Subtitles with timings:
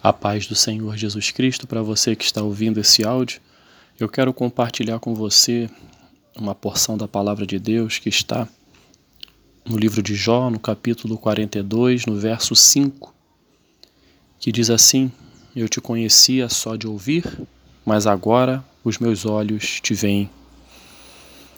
[0.00, 3.40] A paz do Senhor Jesus Cristo para você que está ouvindo esse áudio.
[3.98, 5.68] Eu quero compartilhar com você
[6.36, 8.48] uma porção da palavra de Deus que está
[9.68, 13.12] no livro de Jó, no capítulo 42, no verso 5,
[14.38, 15.10] que diz assim:
[15.54, 17.24] Eu te conhecia só de ouvir,
[17.84, 20.30] mas agora os meus olhos te veem.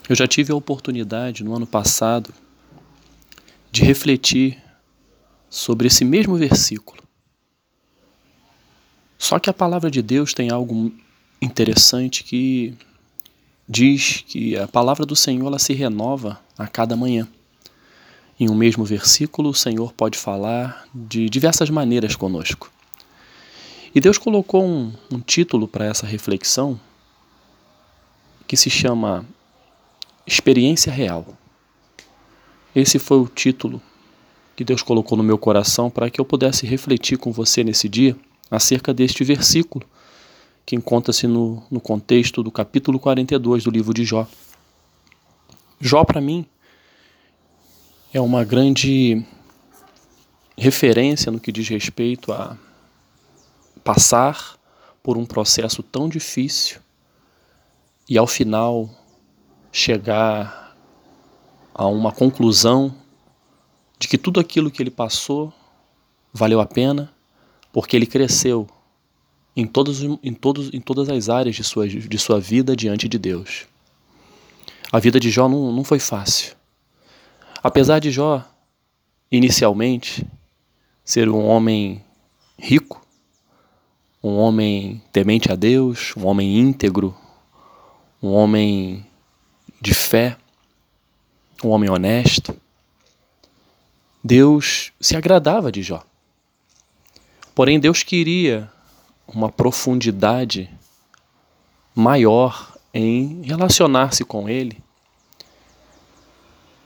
[0.09, 2.33] Eu já tive a oportunidade no ano passado
[3.71, 4.57] de refletir
[5.51, 7.00] sobre esse mesmo versículo
[9.21, 10.91] só que a palavra de Deus tem algo
[11.43, 12.75] interessante que
[13.69, 17.29] diz que a palavra do Senhor ela se renova a cada manhã.
[18.41, 22.73] Em um mesmo versículo, o Senhor pode falar de diversas maneiras conosco.
[23.95, 26.81] E Deus colocou um, um título para essa reflexão
[28.47, 29.27] que se chama
[30.27, 31.27] Experiência Real.
[32.75, 33.83] Esse foi o título
[34.57, 38.17] que Deus colocou no meu coração para que eu pudesse refletir com você nesse dia
[38.51, 39.87] acerca deste versículo,
[40.67, 44.27] que encontra-se no, no contexto do capítulo 42 do livro de Jó.
[45.81, 46.45] Jó, para mim,
[48.13, 49.25] é uma grande
[50.57, 52.57] referência no que diz respeito a
[53.83, 54.59] passar
[55.03, 56.81] por um processo tão difícil
[58.09, 58.91] e ao final
[59.73, 60.77] chegar
[61.73, 62.95] a uma conclusão
[63.99, 65.53] de que tudo aquilo que ele passou
[66.33, 67.13] valeu a pena
[67.73, 68.69] porque ele cresceu
[69.55, 73.19] em, todos, em, todos, em todas as áreas de sua, de sua vida diante de
[73.19, 73.67] Deus.
[74.93, 76.55] A vida de Jó não, não foi fácil.
[77.63, 78.45] Apesar de Jó,
[79.31, 80.27] inicialmente,
[81.05, 82.03] ser um homem
[82.59, 83.05] rico,
[84.23, 87.15] um homem temente a Deus, um homem íntegro,
[88.23, 89.07] um homem
[89.81, 90.37] de fé,
[91.65, 92.57] um homem honesto,
[94.23, 96.05] Deus se agradava de Jó.
[97.55, 98.71] Porém, Deus queria
[99.27, 100.71] uma profundidade
[101.95, 104.83] maior em relacionar-se com Ele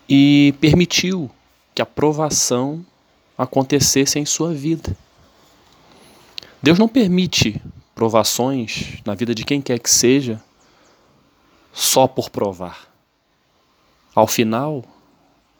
[0.08, 1.30] e permitiu
[1.74, 2.84] que a provação
[3.36, 4.96] acontecesse em sua vida.
[6.62, 7.60] Deus não permite
[7.94, 10.42] provações na vida de quem quer que seja
[11.72, 12.88] só por provar.
[14.14, 14.84] Ao final,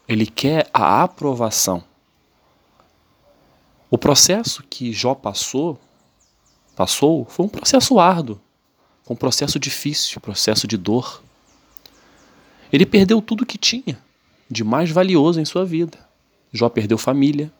[0.09, 1.83] Ele quer a aprovação.
[3.95, 5.79] O processo que Jó passou,
[6.75, 8.41] passou, foi um processo árduo,
[9.05, 11.23] foi um processo difícil, processo de dor.
[12.73, 13.97] Ele perdeu tudo que tinha
[14.51, 15.97] de mais valioso em sua vida.
[16.53, 17.53] Jó perdeu família,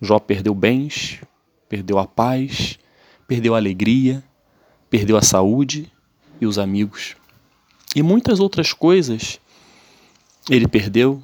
[0.00, 1.18] Jó perdeu bens,
[1.68, 2.78] perdeu a paz,
[3.26, 4.22] perdeu a alegria,
[4.88, 5.90] perdeu a saúde
[6.40, 7.16] e os amigos.
[7.96, 9.40] E muitas outras coisas
[10.48, 11.20] ele perdeu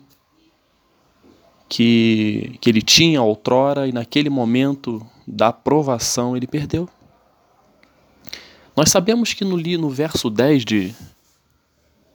[1.69, 6.88] que, que ele tinha outrora e naquele momento da provação ele perdeu.
[8.77, 10.94] Nós sabemos que no, no verso 10 de,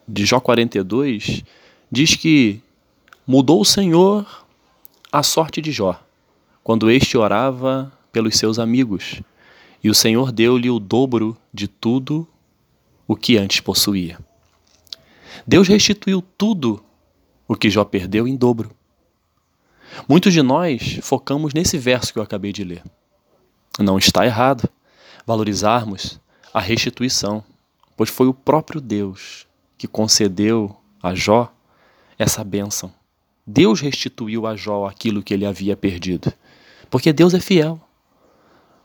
[0.07, 1.44] de Jó 42
[1.91, 2.62] diz que
[3.25, 4.45] mudou o Senhor
[5.12, 6.00] a sorte de Jó,
[6.63, 9.22] quando este orava pelos seus amigos,
[9.83, 12.28] e o Senhor deu-lhe o dobro de tudo
[13.07, 14.19] o que antes possuía.
[15.45, 16.83] Deus restituiu tudo
[17.47, 18.72] o que Jó perdeu em dobro.
[20.07, 22.84] Muitos de nós focamos nesse verso que eu acabei de ler.
[23.79, 24.69] Não está errado
[25.25, 26.19] valorizarmos
[26.53, 27.44] a restituição,
[27.96, 29.47] pois foi o próprio Deus
[29.78, 31.51] que concedeu a Jó
[32.18, 32.94] essa bênção.
[33.46, 36.31] Deus restituiu a Jó aquilo que ele havia perdido,
[36.90, 37.80] porque Deus é fiel.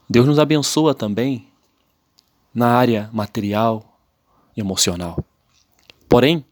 [0.09, 1.49] Deus nos abençoa também
[2.55, 3.99] na área material
[4.57, 5.23] e emocional.
[6.09, 6.45] Porém,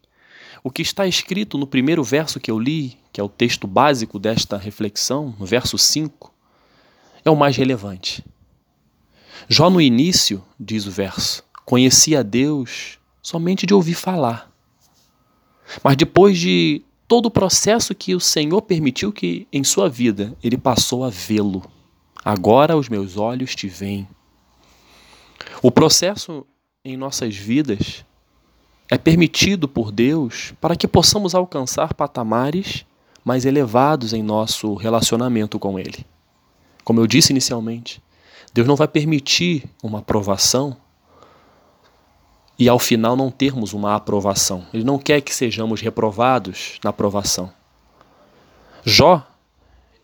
[0.63, 4.19] o que está escrito no primeiro verso que eu li, que é o texto básico
[4.19, 6.35] desta reflexão, no verso 5,
[7.25, 8.25] é o mais relevante.
[9.49, 14.51] Jó, no início, diz o verso, conhecia Deus somente de ouvir falar.
[15.81, 20.59] Mas depois de todo o processo que o Senhor permitiu que em sua vida ele
[20.59, 21.63] passou a vê-lo.
[22.25, 24.09] Agora os meus olhos te veem.
[25.63, 26.45] O processo
[26.85, 28.05] em nossas vidas
[28.91, 32.85] é permitido por Deus para que possamos alcançar patamares
[33.25, 36.05] mais elevados em nosso relacionamento com Ele.
[36.85, 38.03] Como eu disse inicialmente,
[38.53, 40.77] Deus não vai permitir uma aprovação
[42.59, 44.67] e ao final não termos uma aprovação.
[44.73, 47.51] Ele não quer que sejamos reprovados na aprovação.
[48.85, 49.27] Jó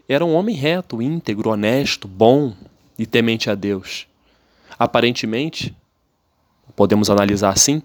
[0.09, 2.55] era um homem reto, íntegro, honesto, bom
[2.99, 4.09] e temente a Deus.
[4.79, 5.77] Aparentemente,
[6.75, 7.83] podemos analisar assim,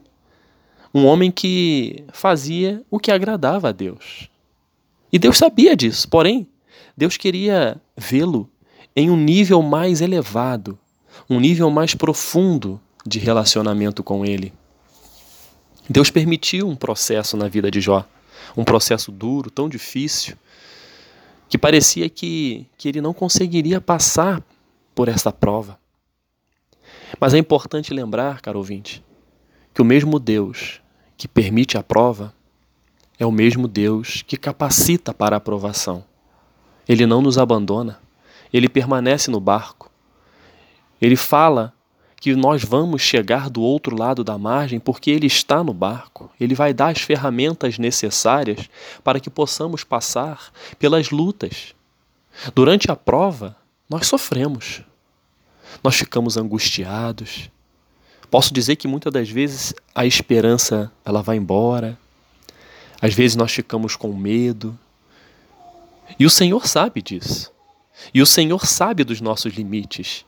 [0.94, 4.30] um homem que fazia o que agradava a Deus.
[5.16, 6.46] E Deus sabia disso, porém,
[6.98, 8.50] Deus queria vê-lo
[8.94, 10.78] em um nível mais elevado,
[11.30, 14.52] um nível mais profundo de relacionamento com Ele.
[15.90, 18.06] Deus permitiu um processo na vida de Jó,
[18.58, 20.36] um processo duro, tão difícil,
[21.48, 24.44] que parecia que, que ele não conseguiria passar
[24.94, 25.80] por essa prova.
[27.22, 29.02] Mas é importante lembrar, caro ouvinte,
[29.74, 30.82] que o mesmo Deus
[31.16, 32.34] que permite a prova
[33.20, 36.04] é o mesmo Deus que capacita para a aprovação.
[36.88, 38.00] Ele não nos abandona,
[38.54, 39.92] ele permanece no barco.
[41.02, 41.74] Ele fala
[42.20, 46.32] que nós vamos chegar do outro lado da margem porque ele está no barco.
[46.40, 48.70] Ele vai dar as ferramentas necessárias
[49.04, 51.76] para que possamos passar pelas lutas.
[52.54, 53.56] Durante a prova,
[53.90, 54.82] nós sofremos.
[55.84, 57.52] Nós ficamos angustiados.
[58.32, 61.98] Posso dizer que muitas das vezes a esperança ela vai embora.
[63.02, 64.78] Às vezes nós ficamos com medo.
[66.20, 67.52] E o Senhor sabe disso.
[68.14, 70.26] E o Senhor sabe dos nossos limites.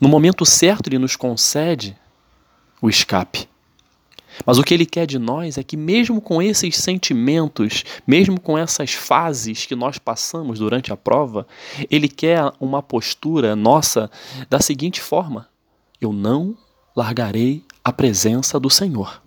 [0.00, 1.96] No momento certo, Ele nos concede
[2.80, 3.48] o escape.
[4.44, 8.58] Mas o que Ele quer de nós é que, mesmo com esses sentimentos, mesmo com
[8.58, 11.46] essas fases que nós passamos durante a prova,
[11.90, 14.10] Ele quer uma postura nossa
[14.50, 15.48] da seguinte forma:
[16.00, 16.56] Eu não
[16.96, 19.22] largarei a presença do Senhor,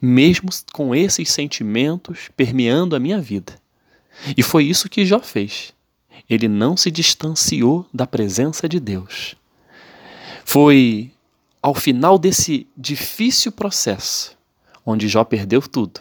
[0.00, 3.54] mesmo com esses sentimentos permeando a minha vida.
[4.36, 5.72] E foi isso que Jó fez.
[6.28, 9.34] Ele não se distanciou da presença de Deus.
[10.44, 11.10] Foi
[11.60, 14.36] ao final desse difícil processo,
[14.84, 16.00] onde Jó perdeu tudo.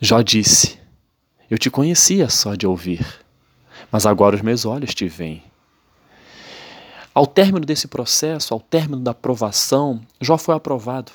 [0.00, 0.78] Jó disse:
[1.50, 3.04] Eu te conhecia só de ouvir,
[3.90, 5.42] mas agora os meus olhos te veem.
[7.14, 11.10] Ao término desse processo, ao término da aprovação, Jó foi aprovado.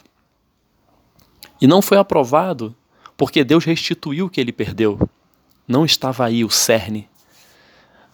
[1.63, 2.75] E não foi aprovado
[3.15, 4.99] porque Deus restituiu o que ele perdeu.
[5.65, 7.07] Não estava aí o cerne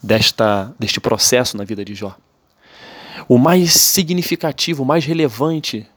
[0.03, 2.15] desta, deste processo na vida de Jó.
[3.27, 5.87] O mais significativo, o mais relevante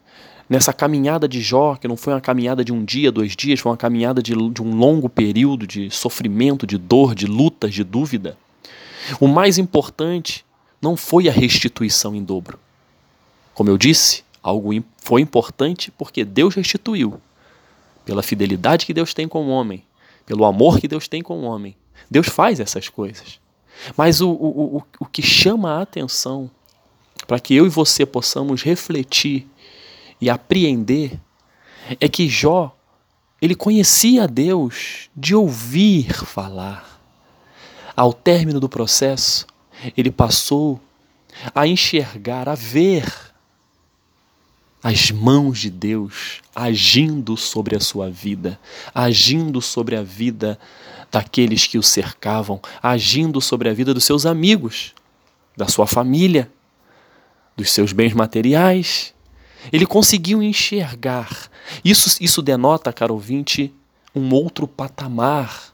[0.49, 3.70] nessa caminhada de Jó, que não foi uma caminhada de um dia, dois dias, foi
[3.70, 8.34] uma caminhada de, de um longo período de sofrimento, de dor, de lutas, de dúvida.
[9.20, 10.43] O mais importante
[10.81, 12.58] não foi a restituição em dobro.
[13.52, 17.20] Como eu disse, algo foi importante porque Deus restituiu.
[18.04, 19.84] Pela fidelidade que Deus tem com o homem,
[20.26, 21.76] pelo amor que Deus tem com o homem.
[22.10, 23.40] Deus faz essas coisas.
[23.96, 26.50] Mas o, o, o, o que chama a atenção
[27.26, 29.46] para que eu e você possamos refletir
[30.20, 31.19] e apreender
[32.00, 32.76] é que Jó
[33.40, 37.00] ele conhecia Deus de ouvir falar.
[37.96, 39.46] Ao término do processo,
[39.96, 40.81] ele passou
[41.54, 43.31] a enxergar, a ver
[44.82, 48.58] as mãos de Deus agindo sobre a sua vida,
[48.93, 50.58] agindo sobre a vida
[51.11, 54.93] daqueles que o cercavam, agindo sobre a vida dos seus amigos,
[55.56, 56.50] da sua família,
[57.56, 59.14] dos seus bens materiais.
[59.73, 61.49] Ele conseguiu enxergar.
[61.85, 63.73] Isso, isso denota, caro ouvinte,
[64.14, 65.73] um outro patamar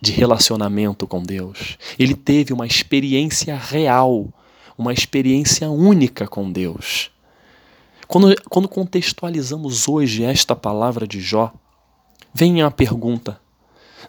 [0.00, 1.78] de relacionamento com Deus.
[1.98, 4.28] Ele teve uma experiência real,
[4.76, 7.13] uma experiência única com Deus.
[8.06, 11.52] Quando, quando contextualizamos hoje esta palavra de Jó,
[12.32, 13.40] vem a pergunta: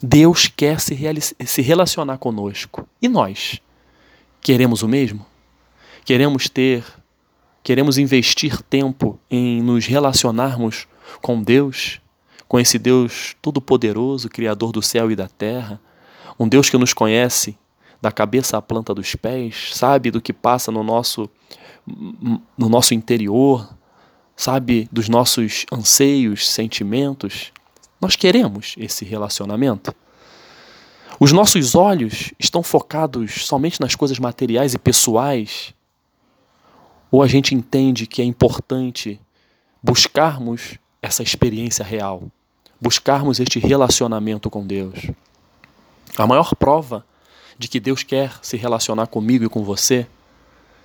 [0.01, 0.95] Deus quer se,
[1.45, 2.87] se relacionar conosco.
[3.01, 3.59] E nós?
[4.41, 5.25] Queremos o mesmo?
[6.03, 6.85] Queremos ter,
[7.63, 10.87] queremos investir tempo em nos relacionarmos
[11.21, 11.99] com Deus,
[12.47, 15.81] com esse Deus todo-poderoso, Criador do céu e da terra,
[16.39, 17.57] um Deus que nos conhece
[18.01, 21.27] da cabeça à planta dos pés, sabe do que passa no nosso,
[22.55, 23.74] no nosso interior,
[24.35, 27.51] sabe dos nossos anseios, sentimentos.
[28.01, 29.95] Nós queremos esse relacionamento.
[31.19, 35.73] Os nossos olhos estão focados somente nas coisas materiais e pessoais?
[37.09, 39.19] Ou a gente entende que é importante
[39.81, 42.23] buscarmos essa experiência real,
[42.81, 44.99] buscarmos este relacionamento com Deus?
[46.17, 47.05] A maior prova
[47.57, 50.05] de que Deus quer se relacionar comigo e com você,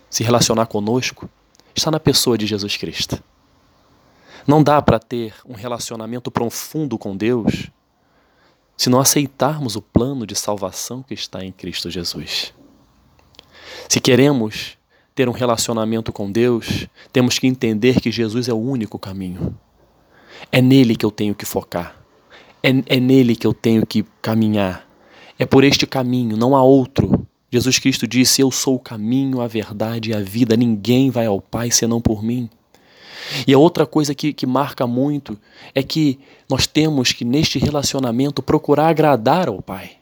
[0.09, 1.28] se relacionar conosco,
[1.75, 3.21] está na pessoa de Jesus Cristo.
[4.47, 7.70] Não dá para ter um relacionamento profundo com Deus
[8.76, 12.54] se não aceitarmos o plano de salvação que está em Cristo Jesus.
[13.88, 14.78] Se queremos
[15.14, 19.54] ter um relacionamento com Deus, temos que entender que Jesus é o único caminho.
[20.50, 21.94] É nele que eu tenho que focar.
[22.62, 24.88] É, é nele que eu tenho que caminhar.
[25.38, 27.26] É por este caminho, não há outro.
[27.50, 30.56] Jesus Cristo disse: Eu sou o caminho, a verdade e a vida.
[30.56, 32.49] Ninguém vai ao Pai senão por mim.
[33.46, 35.38] E a outra coisa que, que marca muito
[35.74, 39.92] é que nós temos que, neste relacionamento, procurar agradar ao Pai.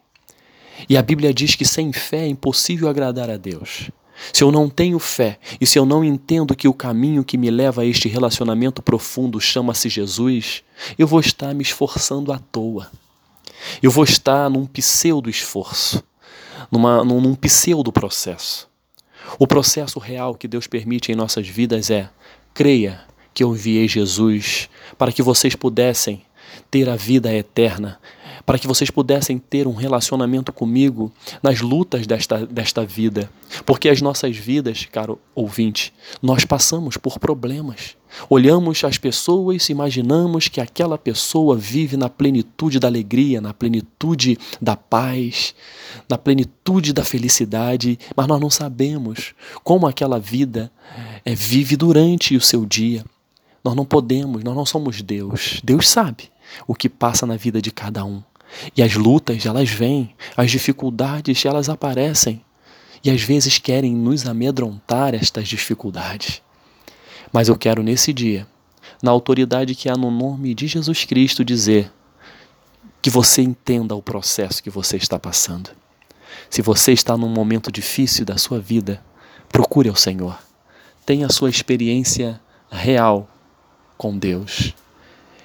[0.89, 3.91] E a Bíblia diz que sem fé é impossível agradar a Deus.
[4.33, 7.51] se eu não tenho fé e se eu não entendo que o caminho que me
[7.51, 10.63] leva a este relacionamento profundo chama-se Jesus,
[10.99, 12.91] eu vou estar me esforçando à toa.
[13.83, 16.03] Eu vou estar num pseudo esforço,
[16.71, 18.69] numa, num, num pseudo processo.
[19.39, 22.09] O processo real que Deus permite em nossas vidas é:
[22.59, 26.23] creia que eu enviei Jesus para que vocês pudessem
[26.69, 28.01] ter a vida eterna
[28.45, 33.31] para que vocês pudessem ter um relacionamento comigo nas lutas desta, desta vida.
[33.65, 35.93] Porque as nossas vidas, caro ouvinte,
[36.23, 37.97] nós passamos por problemas.
[38.29, 44.39] Olhamos as pessoas e imaginamos que aquela pessoa vive na plenitude da alegria, na plenitude
[44.61, 45.55] da paz,
[46.09, 50.73] na plenitude da felicidade, mas nós não sabemos como aquela vida
[51.25, 53.05] é, vive durante o seu dia.
[53.63, 55.61] Nós não podemos, nós não somos Deus.
[55.63, 56.31] Deus sabe
[56.67, 58.23] o que passa na vida de cada um.
[58.77, 62.43] E as lutas, elas vêm, as dificuldades, elas aparecem.
[63.05, 66.43] E às vezes querem nos amedrontar estas dificuldades.
[67.33, 68.47] Mas eu quero nesse dia,
[69.03, 71.93] na autoridade que há no nome de Jesus Cristo, dizer
[73.01, 75.71] que você entenda o processo que você está passando.
[76.51, 79.03] Se você está num momento difícil da sua vida,
[79.49, 80.39] procure ao Senhor.
[81.07, 82.41] Tenha a sua experiência
[82.71, 83.29] real
[83.97, 84.75] com Deus.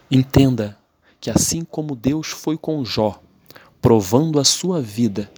[0.09, 0.77] Entenda
[1.23, 3.17] que assim como Deus foi com Jó,
[3.81, 5.31] provando a sua vida,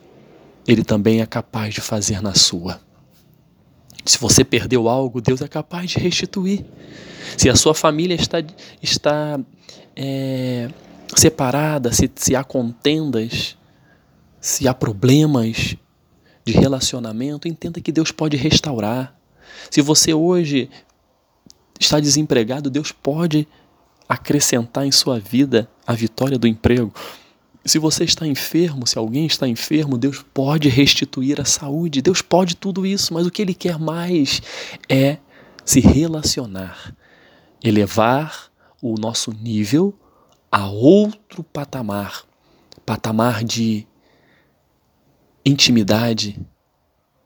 [0.67, 2.81] ele também é capaz de fazer na sua.
[4.03, 6.65] Se você perdeu algo, Deus é capaz de restituir.
[7.37, 8.37] Se a sua família está,
[8.81, 9.39] está
[9.95, 10.71] é,
[11.15, 13.55] separada, se, se há contendas,
[14.41, 15.77] se há problemas
[16.43, 19.15] de relacionamento, entenda que Deus pode restaurar.
[19.69, 20.67] Se você hoje
[21.79, 23.64] está desempregado, Deus pode restaurar
[24.07, 26.93] acrescentar em sua vida a vitória do emprego.
[27.65, 32.55] Se você está enfermo, se alguém está enfermo, Deus pode restituir a saúde, Deus pode
[32.55, 34.41] tudo isso, mas o que Ele quer mais
[34.87, 35.17] é
[35.65, 36.95] se relacionar,
[37.63, 39.97] elevar o nosso nível
[40.51, 42.23] a outro patamar
[42.85, 43.87] patamar de
[45.43, 46.39] intimidade,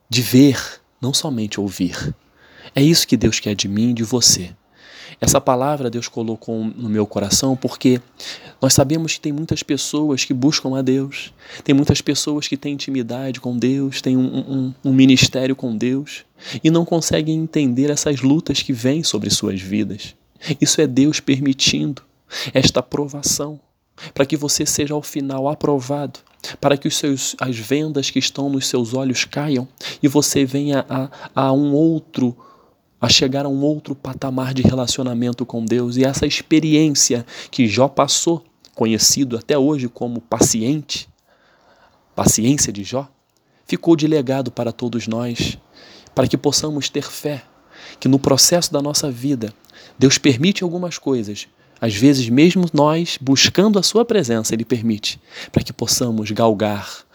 [0.10, 2.16] de ver, não somente ouvir.
[2.74, 4.56] É isso que Deus quer de mim e de você.
[5.22, 8.02] Essa palavra Deus colocou no meu coração porque
[8.62, 11.34] nós sabemos que tem muitas pessoas que buscam a Deus,
[11.64, 16.24] tem muitas pessoas que têm intimidade com Deus, têm um, um, um ministério com Deus
[16.64, 20.16] e não conseguem entender essas lutas que vêm sobre suas vidas.
[20.62, 22.02] Isso é Deus permitindo
[22.54, 23.60] esta aprovação
[24.14, 26.20] para que você seja ao final aprovado,
[26.62, 29.68] para que os seus, as vendas que estão nos seus olhos caiam
[30.02, 32.36] e você venha a, a um outro
[33.02, 35.98] a chegar a um outro patamar de relacionamento com Deus.
[35.98, 38.44] E essa experiência que Jó passou,
[38.76, 41.08] conhecido até hoje como paciente,
[42.16, 43.08] paciência de Jó,
[43.66, 45.58] ficou de legado para todos nós,
[46.14, 47.44] para que possamos ter fé
[48.00, 49.54] que no processo da nossa vida,
[49.98, 51.48] Deus permite algumas coisas,
[51.80, 55.20] às vezes mesmo nós buscando a sua presença, ele permite,
[55.52, 57.06] para que possamos galgar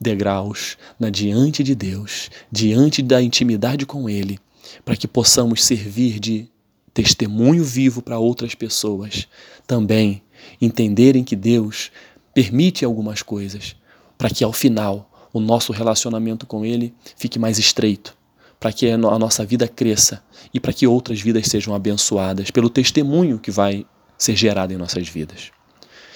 [0.00, 4.38] degraus na diante de Deus, diante da intimidade com ele
[4.84, 6.48] para que possamos servir de
[6.92, 9.28] testemunho vivo para outras pessoas.
[9.66, 10.22] Também
[10.60, 11.90] entenderem que Deus
[12.34, 13.76] permite algumas coisas
[14.16, 18.16] para que ao final o nosso relacionamento com Ele fique mais estreito,
[18.58, 23.38] para que a nossa vida cresça e para que outras vidas sejam abençoadas pelo testemunho
[23.38, 23.86] que vai
[24.18, 25.50] ser gerado em nossas vidas.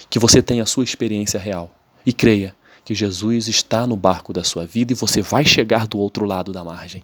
[0.09, 1.73] Que você tenha a sua experiência real
[2.05, 5.97] e creia que Jesus está no barco da sua vida e você vai chegar do
[5.97, 7.03] outro lado da margem.